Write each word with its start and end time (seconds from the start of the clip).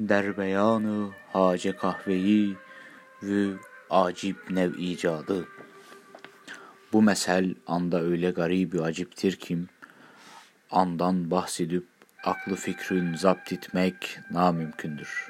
Derbeyanı 0.00 1.10
hace 1.32 1.76
kahveyi 1.76 2.56
ve 3.22 3.56
acip 3.90 4.50
nev 4.50 4.74
icadı. 4.74 5.48
Bu 6.92 7.02
mesel 7.02 7.54
anda 7.66 8.02
öyle 8.02 8.30
garibi 8.30 8.82
aciptir 8.82 9.36
kim, 9.36 9.68
andan 10.70 11.30
bahsedip 11.30 11.86
aklı 12.24 12.56
fikrin 12.56 13.14
zapt 13.14 13.52
etmek 13.52 14.18
namümkündür. 14.30 15.28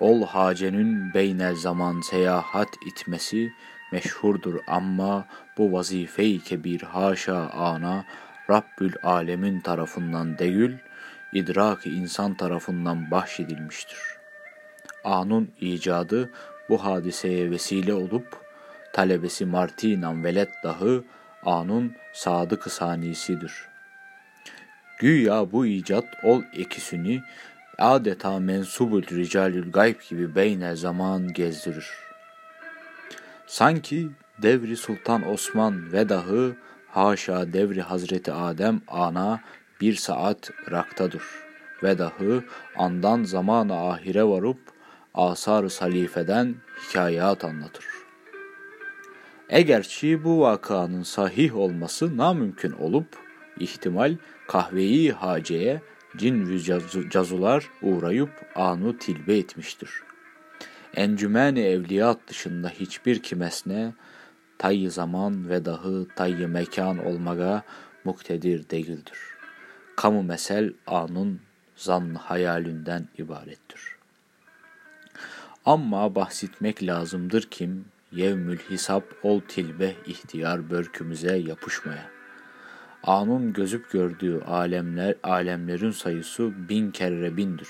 Ol 0.00 0.26
hacenin 0.26 1.14
beynel 1.14 1.54
zaman 1.54 2.00
seyahat 2.00 2.68
itmesi 2.86 3.52
meşhurdur 3.92 4.54
ama 4.66 5.26
bu 5.58 5.72
vazife-i 5.72 6.40
kebir 6.40 6.82
haşa 6.82 7.50
ana 7.50 8.04
Rabbül 8.50 8.92
Alemin 9.02 9.60
tarafından 9.60 10.38
değil, 10.38 10.76
idrak 11.32 11.86
insan 11.86 12.34
tarafından 12.34 13.10
bahşedilmiştir. 13.10 13.98
Anun 15.04 15.50
icadı 15.60 16.30
bu 16.68 16.84
hadiseye 16.84 17.50
vesile 17.50 17.94
olup 17.94 18.46
talebesi 18.92 19.46
Martinan 19.46 20.24
velet 20.24 20.48
dahi 20.64 21.02
anun 21.44 21.92
sadık 22.12 22.72
sanisidir. 22.72 23.52
Güya 24.98 25.52
bu 25.52 25.66
icat 25.66 26.04
ol 26.22 26.42
ikisini 26.52 27.22
adeta 27.78 28.38
mensubul 28.38 29.02
ricalül 29.02 29.72
gayb 29.72 29.96
gibi 30.10 30.34
beyne 30.34 30.76
zaman 30.76 31.32
gezdirir. 31.32 31.90
Sanki 33.46 34.08
devri 34.42 34.76
Sultan 34.76 35.28
Osman 35.28 35.92
ve 35.92 36.08
dahi 36.08 36.54
haşa 36.88 37.52
devri 37.52 37.82
Hazreti 37.82 38.32
Adem 38.32 38.80
ana 38.88 39.40
bir 39.80 39.94
saat 39.94 40.50
raktadır 40.70 41.22
ve 41.82 41.98
dahi 41.98 42.42
andan 42.76 43.24
zamanı 43.24 43.88
ahire 43.90 44.24
varıp 44.24 44.58
asar 45.14 45.68
salifeden 45.68 46.54
hikayat 46.82 47.44
anlatır. 47.44 47.84
Egerçi 49.48 50.24
bu 50.24 50.40
vakanın 50.40 51.02
sahih 51.02 51.56
olması 51.56 52.16
namümkün 52.16 52.72
olup 52.72 53.06
ihtimal 53.60 54.16
kahveyi 54.48 55.12
haceye 55.12 55.82
cin 56.16 56.58
cazular 57.10 57.70
uğrayıp 57.82 58.30
anu 58.54 58.98
tilbe 58.98 59.38
etmiştir. 59.38 59.90
Encümeni 60.94 61.60
evliyat 61.60 62.18
dışında 62.28 62.68
hiçbir 62.68 63.22
kimesne 63.22 63.92
tayyi 64.58 64.90
zaman 64.90 65.48
ve 65.48 65.64
dahi 65.64 66.06
tayyi 66.16 66.46
mekan 66.46 67.06
olmaga 67.06 67.62
muktedir 68.04 68.70
değildir. 68.70 69.35
Kamu 69.96 70.22
mesel 70.22 70.72
anun 70.86 71.40
zan 71.76 72.14
hayalinden 72.14 73.08
ibarettir. 73.18 73.80
Amma 75.64 76.14
bahsetmek 76.14 76.82
lazımdır 76.82 77.42
kim 77.42 77.84
yevmül 78.12 78.58
hisap 78.58 79.04
ol 79.22 79.40
tilbe 79.48 79.94
ihtiyar 80.06 80.70
börkümüze 80.70 81.36
yapışmaya. 81.36 82.10
Anun 83.02 83.52
gözüp 83.52 83.90
gördüğü 83.90 84.40
alemler 84.40 85.14
alemlerin 85.22 85.90
sayısı 85.90 86.68
bin 86.68 86.90
kere 86.90 87.36
bindir. 87.36 87.68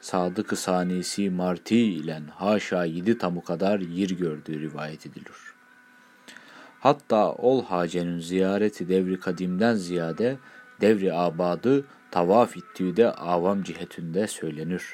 Sadık-ı 0.00 0.56
sanisi 0.56 1.30
marti 1.30 1.76
ile 1.76 2.22
haşa 2.34 2.84
yedi 2.84 3.18
tamu 3.18 3.44
kadar 3.44 3.80
yer 3.80 4.10
gördüğü 4.10 4.60
rivayet 4.60 5.06
edilir. 5.06 5.54
Hatta 6.80 7.32
ol 7.32 7.64
hacenin 7.64 8.18
ziyareti 8.18 8.88
devri 8.88 9.20
kadimden 9.20 9.74
ziyade 9.74 10.38
devri 10.80 11.12
abadı 11.12 11.84
tavaf 12.10 12.56
de 12.78 13.10
avam 13.12 13.62
cihetinde 13.62 14.26
söylenir. 14.26 14.84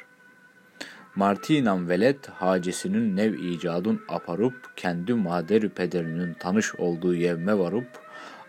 Martinan 1.15 1.89
velet 1.89 2.29
hacesinin 2.29 3.17
nev 3.17 3.35
icadın 3.35 4.01
aparıp 4.09 4.73
kendi 4.77 5.15
mader 5.15 5.69
pederinin 5.69 6.35
tanış 6.35 6.75
olduğu 6.75 7.15
yevme 7.15 7.59
varıp 7.59 7.89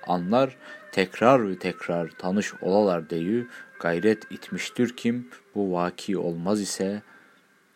anlar 0.07 0.57
tekrar 0.91 1.49
ve 1.49 1.59
tekrar 1.59 2.09
tanış 2.09 2.53
olalar 2.61 3.09
deyi 3.09 3.47
gayret 3.79 4.31
itmiştir 4.31 4.95
kim 4.97 5.29
bu 5.55 5.73
vaki 5.73 6.17
olmaz 6.17 6.61
ise 6.61 7.01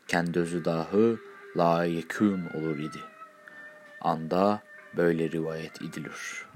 kendi 0.07 0.39
özü 0.39 0.65
dahi 0.65 1.17
layekün 1.57 2.45
olur 2.53 2.79
idi. 2.79 2.99
Anda 4.01 4.61
böyle 4.97 5.31
rivayet 5.31 5.81
edilir.'' 5.81 6.54